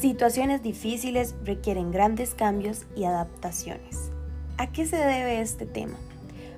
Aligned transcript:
Situaciones 0.00 0.62
difíciles 0.62 1.34
requieren 1.44 1.90
grandes 1.90 2.34
cambios 2.34 2.86
y 2.96 3.04
adaptaciones. 3.04 4.10
¿A 4.56 4.72
qué 4.72 4.86
se 4.86 4.96
debe 4.96 5.42
este 5.42 5.66
tema? 5.66 5.98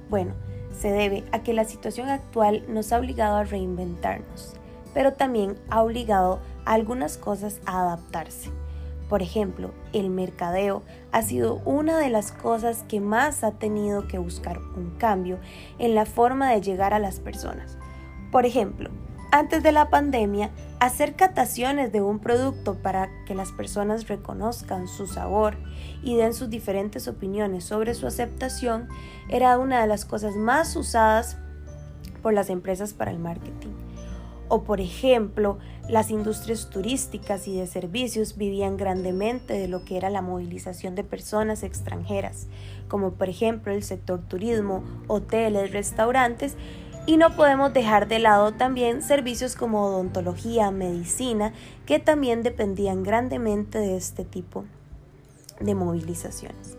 Bueno, 0.08 0.34
se 0.70 0.92
debe 0.92 1.24
a 1.32 1.42
que 1.42 1.52
la 1.52 1.64
situación 1.64 2.08
actual 2.08 2.64
nos 2.68 2.92
ha 2.92 3.00
obligado 3.00 3.38
a 3.38 3.42
reinventarnos, 3.42 4.54
pero 4.94 5.14
también 5.14 5.56
ha 5.70 5.82
obligado 5.82 6.38
a 6.64 6.74
algunas 6.74 7.18
cosas 7.18 7.60
a 7.66 7.80
adaptarse. 7.80 8.52
Por 9.08 9.22
ejemplo, 9.22 9.72
el 9.92 10.08
mercadeo 10.08 10.84
ha 11.10 11.22
sido 11.22 11.56
una 11.64 11.98
de 11.98 12.10
las 12.10 12.30
cosas 12.30 12.84
que 12.86 13.00
más 13.00 13.42
ha 13.42 13.50
tenido 13.50 14.06
que 14.06 14.18
buscar 14.18 14.60
un 14.76 14.94
cambio 14.98 15.40
en 15.80 15.96
la 15.96 16.06
forma 16.06 16.48
de 16.52 16.60
llegar 16.60 16.94
a 16.94 17.00
las 17.00 17.18
personas. 17.18 17.76
Por 18.30 18.46
ejemplo, 18.46 18.88
antes 19.32 19.62
de 19.62 19.72
la 19.72 19.88
pandemia, 19.88 20.50
hacer 20.86 21.14
cataciones 21.14 21.92
de 21.92 22.00
un 22.02 22.18
producto 22.18 22.74
para 22.74 23.08
que 23.24 23.36
las 23.36 23.52
personas 23.52 24.08
reconozcan 24.08 24.88
su 24.88 25.06
sabor 25.06 25.56
y 26.02 26.16
den 26.16 26.34
sus 26.34 26.50
diferentes 26.50 27.06
opiniones 27.06 27.62
sobre 27.62 27.94
su 27.94 28.04
aceptación 28.08 28.88
era 29.28 29.58
una 29.58 29.80
de 29.80 29.86
las 29.86 30.04
cosas 30.04 30.34
más 30.34 30.74
usadas 30.74 31.36
por 32.20 32.34
las 32.34 32.50
empresas 32.50 32.94
para 32.94 33.12
el 33.12 33.20
marketing. 33.20 33.70
O 34.48 34.64
por 34.64 34.80
ejemplo, 34.80 35.60
las 35.88 36.10
industrias 36.10 36.68
turísticas 36.68 37.46
y 37.46 37.56
de 37.56 37.68
servicios 37.68 38.36
vivían 38.36 38.76
grandemente 38.76 39.54
de 39.54 39.68
lo 39.68 39.84
que 39.84 39.96
era 39.96 40.10
la 40.10 40.20
movilización 40.20 40.96
de 40.96 41.04
personas 41.04 41.62
extranjeras, 41.62 42.48
como 42.88 43.12
por 43.12 43.28
ejemplo 43.28 43.72
el 43.72 43.84
sector 43.84 44.20
turismo, 44.26 44.82
hoteles, 45.06 45.70
restaurantes, 45.70 46.56
y 47.06 47.16
no 47.16 47.34
podemos 47.34 47.72
dejar 47.72 48.06
de 48.06 48.18
lado 48.18 48.52
también 48.52 49.02
servicios 49.02 49.56
como 49.56 49.84
odontología, 49.84 50.70
medicina, 50.70 51.52
que 51.84 51.98
también 51.98 52.42
dependían 52.42 53.02
grandemente 53.02 53.78
de 53.78 53.96
este 53.96 54.24
tipo 54.24 54.64
de 55.58 55.74
movilizaciones, 55.74 56.76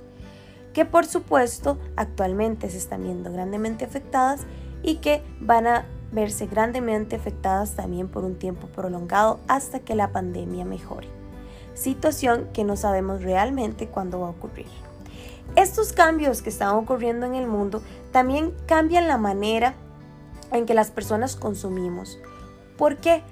que 0.74 0.86
por 0.86 1.06
supuesto 1.06 1.78
actualmente 1.96 2.70
se 2.70 2.78
están 2.78 3.04
viendo 3.04 3.32
grandemente 3.32 3.86
afectadas 3.86 4.42
y 4.82 4.96
que 4.96 5.22
van 5.40 5.68
a 5.68 5.86
verse 6.12 6.46
grandemente 6.46 7.16
afectadas 7.16 7.72
también 7.76 8.08
por 8.08 8.24
un 8.24 8.36
tiempo 8.36 8.68
prolongado 8.68 9.40
hasta 9.48 9.80
que 9.80 9.96
la 9.96 10.12
pandemia 10.12 10.64
mejore, 10.64 11.08
situación 11.74 12.48
que 12.54 12.64
no 12.64 12.78
sabemos 12.78 13.24
realmente 13.24 13.88
cuándo 13.88 14.22
va 14.22 14.28
a 14.28 14.32
ocurrir. 14.32 14.68
Estos 15.56 15.94
cambios 15.94 16.42
que 16.42 16.50
están 16.50 16.76
ocurriendo 16.76 17.26
en 17.26 17.36
el 17.36 17.48
mundo 17.48 17.84
también 18.12 18.54
cambian 18.66 19.08
la 19.08 19.18
manera 19.18 19.76
en 20.54 20.66
que 20.66 20.74
las 20.74 20.92
personas 20.92 21.36
consumimos. 21.36 22.20
¿Por 22.78 22.98
qué? 22.98 23.24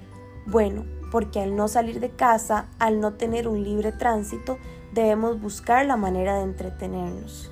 Bueno, 0.46 0.84
porque 1.10 1.40
al 1.40 1.56
no 1.56 1.68
salir 1.68 2.00
de 2.00 2.10
casa, 2.10 2.66
al 2.78 3.00
no 3.00 3.14
tener 3.14 3.48
un 3.48 3.62
libre 3.62 3.92
tránsito, 3.92 4.58
debemos 4.92 5.40
buscar 5.40 5.86
la 5.86 5.96
manera 5.96 6.36
de 6.36 6.42
entretenernos. 6.42 7.50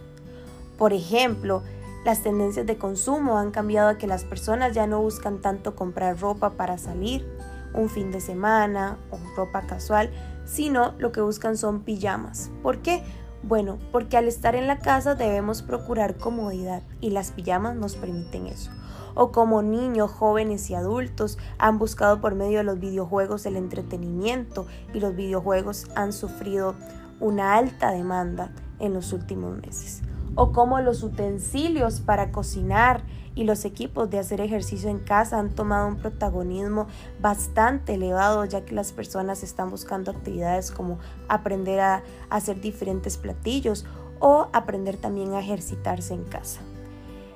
Por 0.76 0.92
ejemplo, 0.92 1.62
las 2.04 2.22
tendencias 2.22 2.66
de 2.66 2.78
consumo 2.78 3.38
han 3.38 3.50
cambiado 3.50 3.90
a 3.90 3.98
que 3.98 4.06
las 4.06 4.24
personas 4.24 4.74
ya 4.74 4.86
no 4.86 5.00
buscan 5.00 5.40
tanto 5.40 5.76
comprar 5.76 6.18
ropa 6.18 6.50
para 6.50 6.78
salir, 6.78 7.26
un 7.72 7.88
fin 7.88 8.10
de 8.10 8.20
semana 8.20 8.98
o 9.10 9.18
ropa 9.36 9.62
casual, 9.62 10.10
sino 10.44 10.94
lo 10.98 11.12
que 11.12 11.20
buscan 11.20 11.56
son 11.56 11.82
pijamas. 11.82 12.50
¿Por 12.62 12.78
qué? 12.78 13.04
Bueno, 13.42 13.78
porque 13.92 14.16
al 14.16 14.26
estar 14.26 14.54
en 14.54 14.66
la 14.66 14.80
casa 14.80 15.14
debemos 15.14 15.62
procurar 15.62 16.16
comodidad 16.16 16.82
y 17.00 17.10
las 17.10 17.30
pijamas 17.30 17.76
nos 17.76 17.96
permiten 17.96 18.46
eso 18.46 18.70
o 19.14 19.32
como 19.32 19.62
niños, 19.62 20.10
jóvenes 20.10 20.70
y 20.70 20.74
adultos 20.74 21.38
han 21.58 21.78
buscado 21.78 22.20
por 22.20 22.34
medio 22.34 22.58
de 22.58 22.64
los 22.64 22.78
videojuegos 22.78 23.46
el 23.46 23.56
entretenimiento 23.56 24.66
y 24.94 25.00
los 25.00 25.14
videojuegos 25.14 25.86
han 25.94 26.12
sufrido 26.12 26.74
una 27.20 27.54
alta 27.54 27.90
demanda 27.90 28.52
en 28.78 28.94
los 28.94 29.12
últimos 29.12 29.56
meses. 29.58 30.02
O 30.34 30.52
como 30.52 30.80
los 30.80 31.02
utensilios 31.02 32.00
para 32.00 32.30
cocinar 32.32 33.02
y 33.34 33.44
los 33.44 33.64
equipos 33.64 34.10
de 34.10 34.18
hacer 34.18 34.40
ejercicio 34.40 34.90
en 34.90 34.98
casa 34.98 35.38
han 35.38 35.50
tomado 35.50 35.88
un 35.88 35.96
protagonismo 35.96 36.86
bastante 37.20 37.94
elevado 37.94 38.44
ya 38.44 38.64
que 38.64 38.74
las 38.74 38.92
personas 38.92 39.42
están 39.42 39.70
buscando 39.70 40.10
actividades 40.10 40.70
como 40.70 40.98
aprender 41.28 41.80
a 41.80 42.02
hacer 42.28 42.60
diferentes 42.60 43.16
platillos 43.16 43.86
o 44.18 44.48
aprender 44.52 44.96
también 44.96 45.32
a 45.34 45.40
ejercitarse 45.40 46.14
en 46.14 46.24
casa. 46.24 46.60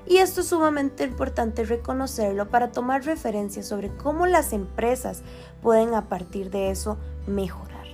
Y 0.06 0.18
esto 0.18 0.42
es 0.42 0.48
sumamente 0.48 1.04
importante 1.04 1.64
reconocerlo 1.64 2.48
para 2.48 2.72
tomar 2.72 3.04
referencia 3.04 3.62
sobre 3.62 3.88
cómo 3.96 4.26
las 4.26 4.52
empresas 4.52 5.22
pueden 5.62 5.94
a 5.94 6.08
partir 6.08 6.50
de 6.50 6.70
eso 6.70 6.98
mejorar. 7.26 7.86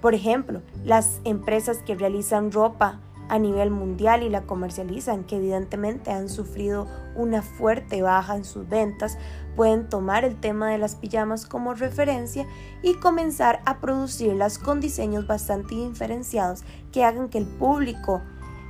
Por 0.00 0.14
ejemplo, 0.14 0.62
las 0.84 1.20
empresas 1.24 1.78
que 1.78 1.94
realizan 1.94 2.52
ropa 2.52 3.00
a 3.28 3.38
nivel 3.38 3.70
mundial 3.70 4.22
y 4.22 4.28
la 4.28 4.42
comercializan, 4.42 5.24
que 5.24 5.36
evidentemente 5.36 6.10
han 6.10 6.28
sufrido 6.28 6.86
una 7.16 7.42
fuerte 7.42 8.02
baja 8.02 8.36
en 8.36 8.44
sus 8.44 8.68
ventas, 8.68 9.18
pueden 9.56 9.88
tomar 9.88 10.24
el 10.24 10.38
tema 10.38 10.70
de 10.70 10.78
las 10.78 10.94
pijamas 10.94 11.46
como 11.46 11.74
referencia 11.74 12.46
y 12.82 12.94
comenzar 12.94 13.60
a 13.64 13.80
producirlas 13.80 14.58
con 14.58 14.80
diseños 14.80 15.26
bastante 15.26 15.74
diferenciados 15.74 16.62
que 16.92 17.04
hagan 17.04 17.28
que 17.28 17.38
el 17.38 17.46
público 17.46 18.22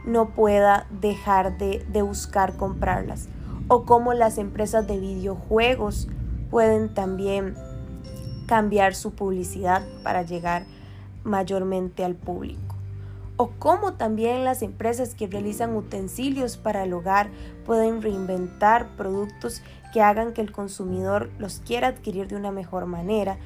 no 0.06 0.30
pueda 0.30 0.86
dejar 0.90 1.58
de, 1.58 1.84
buscar 2.02 2.56
comprarlas. 2.56 3.28
O 3.68 3.84
cómo 3.84 4.14
las 4.14 4.38
empresas 4.38 4.86
de 4.86 4.98
videojuegos 4.98 6.08
pueden 6.50 6.94
también 6.94 7.54
cambiar 8.46 8.94
su 8.94 9.12
publicidad 9.12 9.82
para 10.04 10.22
llegar 10.22 10.64
mayormente 11.24 12.04
al 12.04 12.14
público. 12.14 12.76
O 13.36 13.50
cómo 13.58 13.94
también 13.94 14.44
las 14.44 14.62
empresas 14.62 15.14
que 15.14 15.26
realizan 15.26 15.76
utensilios 15.76 16.56
para 16.56 16.84
el 16.84 16.92
hogar 16.94 17.28
pueden 17.66 18.00
reinventar 18.00 18.96
productos 18.96 19.62
que 19.92 20.00
hagan 20.00 20.32
que 20.32 20.40
el 20.40 20.52
consumidor 20.52 21.30
los 21.38 21.58
quiera 21.58 21.88
adquirir 21.88 22.28
de 22.28 22.36
una 22.36 22.52
mejor 22.52 22.86
manera 22.86 23.36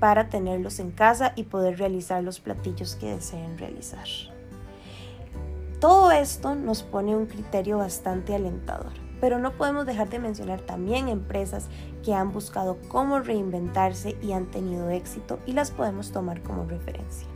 para 0.00 0.28
tenerlos 0.28 0.80
en 0.80 0.90
casa 0.90 1.32
y 1.36 1.44
poder 1.44 1.78
realizar 1.78 2.22
los 2.22 2.40
platillos 2.40 2.96
que 2.96 3.14
deseen 3.14 3.56
realizar. 3.58 4.06
Todo 5.80 6.10
esto 6.10 6.56
nos 6.56 6.82
pone 6.82 7.14
un 7.14 7.26
criterio 7.26 7.78
bastante 7.78 8.34
alentador, 8.34 8.92
pero 9.20 9.38
no 9.38 9.52
podemos 9.52 9.86
dejar 9.86 10.08
de 10.08 10.18
mencionar 10.18 10.60
también 10.60 11.06
empresas 11.06 11.68
que 12.04 12.14
han 12.14 12.32
buscado 12.32 12.78
cómo 12.88 13.20
reinventarse 13.20 14.16
y 14.20 14.32
han 14.32 14.46
tenido 14.46 14.90
éxito 14.90 15.38
y 15.46 15.52
las 15.52 15.70
podemos 15.70 16.10
tomar 16.10 16.42
como 16.42 16.64
referencia. 16.64 17.28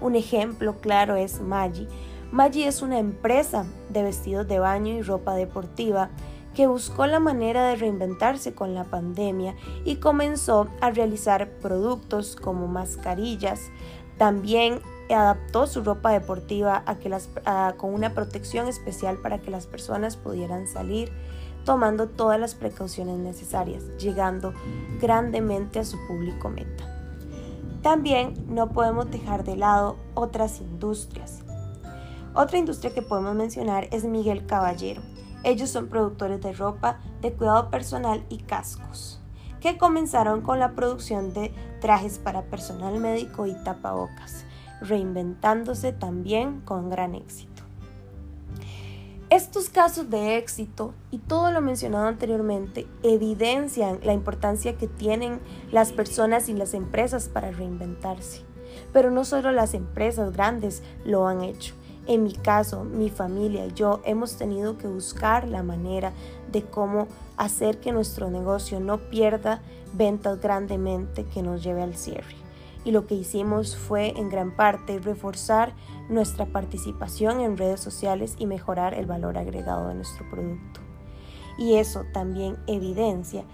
Un 0.00 0.14
ejemplo 0.14 0.76
claro 0.80 1.16
es 1.16 1.40
Maggi. 1.40 1.88
Maggi 2.30 2.62
es 2.62 2.80
una 2.80 3.00
empresa 3.00 3.66
de 3.88 4.04
vestidos 4.04 4.46
de 4.46 4.60
baño 4.60 4.92
y 4.92 5.02
ropa 5.02 5.34
deportiva 5.34 6.10
que 6.54 6.68
buscó 6.68 7.06
la 7.06 7.18
manera 7.18 7.66
de 7.66 7.74
reinventarse 7.74 8.54
con 8.54 8.72
la 8.72 8.84
pandemia 8.84 9.56
y 9.84 9.96
comenzó 9.96 10.68
a 10.80 10.90
realizar 10.90 11.50
productos 11.60 12.36
como 12.36 12.68
mascarillas, 12.68 13.70
también 14.16 14.80
adaptó 15.14 15.66
su 15.66 15.82
ropa 15.82 16.10
deportiva 16.10 16.82
a 16.86 16.98
que 16.98 17.08
las, 17.08 17.28
con 17.76 17.94
una 17.94 18.14
protección 18.14 18.68
especial 18.68 19.18
para 19.18 19.40
que 19.40 19.50
las 19.50 19.66
personas 19.66 20.16
pudieran 20.16 20.66
salir 20.66 21.12
tomando 21.64 22.08
todas 22.08 22.40
las 22.40 22.54
precauciones 22.54 23.18
necesarias, 23.18 23.84
llegando 23.98 24.54
grandemente 25.00 25.78
a 25.78 25.84
su 25.84 25.98
público 26.06 26.48
meta. 26.48 26.84
También 27.82 28.34
no 28.48 28.70
podemos 28.70 29.10
dejar 29.10 29.44
de 29.44 29.56
lado 29.56 29.96
otras 30.14 30.60
industrias. 30.60 31.40
Otra 32.34 32.58
industria 32.58 32.94
que 32.94 33.02
podemos 33.02 33.34
mencionar 33.34 33.88
es 33.90 34.04
Miguel 34.04 34.46
Caballero. 34.46 35.02
Ellos 35.42 35.70
son 35.70 35.88
productores 35.88 36.40
de 36.42 36.52
ropa, 36.52 37.00
de 37.22 37.32
cuidado 37.32 37.70
personal 37.70 38.24
y 38.28 38.38
cascos, 38.38 39.20
que 39.60 39.78
comenzaron 39.78 40.42
con 40.42 40.58
la 40.58 40.72
producción 40.72 41.32
de 41.32 41.52
trajes 41.80 42.18
para 42.18 42.42
personal 42.42 42.98
médico 42.98 43.46
y 43.46 43.54
tapabocas, 43.64 44.44
reinventándose 44.80 45.92
también 45.92 46.60
con 46.60 46.90
gran 46.90 47.14
éxito. 47.14 47.62
Estos 49.30 49.68
casos 49.70 50.10
de 50.10 50.38
éxito 50.38 50.92
y 51.12 51.18
todo 51.18 51.52
lo 51.52 51.60
mencionado 51.60 52.08
anteriormente 52.08 52.88
evidencian 53.04 54.00
la 54.02 54.12
importancia 54.12 54.76
que 54.76 54.88
tienen 54.88 55.38
las 55.70 55.92
personas 55.92 56.48
y 56.48 56.52
las 56.52 56.74
empresas 56.74 57.28
para 57.28 57.52
reinventarse. 57.52 58.42
Pero 58.92 59.12
no 59.12 59.24
solo 59.24 59.52
las 59.52 59.74
empresas 59.74 60.32
grandes 60.32 60.82
lo 61.04 61.28
han 61.28 61.42
hecho. 61.42 61.74
En 62.08 62.24
mi 62.24 62.32
caso, 62.32 62.82
mi 62.82 63.08
familia 63.08 63.66
y 63.66 63.72
yo 63.72 64.00
hemos 64.04 64.36
tenido 64.36 64.78
que 64.78 64.88
buscar 64.88 65.46
la 65.46 65.62
manera 65.62 66.12
de 66.50 66.64
cómo 66.64 67.06
hacer 67.36 67.78
que 67.78 67.92
nuestro 67.92 68.30
negocio 68.30 68.80
no 68.80 68.98
pierda 68.98 69.62
ventas 69.92 70.40
grandemente 70.40 71.24
que 71.24 71.42
nos 71.42 71.62
lleve 71.62 71.82
al 71.82 71.94
cierre. 71.94 72.34
Y 72.84 72.92
lo 72.92 73.06
que 73.06 73.14
hicimos 73.14 73.76
fue 73.76 74.18
en 74.18 74.30
gran 74.30 74.56
parte 74.56 74.98
reforzar 74.98 75.74
nuestra 76.08 76.46
participación 76.46 77.40
en 77.40 77.56
redes 77.56 77.80
sociales 77.80 78.36
y 78.38 78.46
mejorar 78.46 78.94
el 78.94 79.06
valor 79.06 79.36
agregado 79.36 79.88
de 79.88 79.94
nuestro 79.94 80.28
producto. 80.30 80.80
Y 81.58 81.76
eso 81.76 82.04
también 82.12 82.56
evidencia 82.66 83.44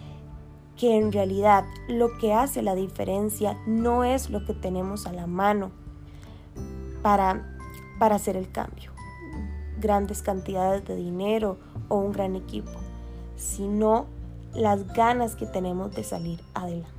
que 0.76 0.96
en 0.96 1.10
realidad 1.10 1.64
lo 1.88 2.16
que 2.18 2.34
hace 2.34 2.62
la 2.62 2.74
diferencia 2.74 3.58
no 3.66 4.04
es 4.04 4.30
lo 4.30 4.44
que 4.44 4.54
tenemos 4.54 5.06
a 5.06 5.12
la 5.12 5.26
mano 5.26 5.70
para, 7.02 7.56
para 7.98 8.16
hacer 8.16 8.36
el 8.36 8.50
cambio, 8.50 8.92
grandes 9.80 10.22
cantidades 10.22 10.84
de 10.84 10.96
dinero 10.96 11.58
o 11.88 11.96
un 11.96 12.12
gran 12.12 12.36
equipo, 12.36 12.72
sino 13.36 14.06
las 14.54 14.86
ganas 14.92 15.34
que 15.34 15.46
tenemos 15.46 15.94
de 15.94 16.04
salir 16.04 16.40
adelante. 16.54 16.95